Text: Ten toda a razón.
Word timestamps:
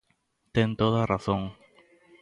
Ten 0.55 0.69
toda 0.79 0.97
a 1.01 1.09
razón. 1.13 1.41